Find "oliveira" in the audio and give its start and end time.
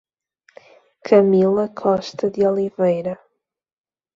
2.47-3.15